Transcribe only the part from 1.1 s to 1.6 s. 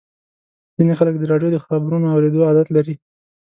د راډیو د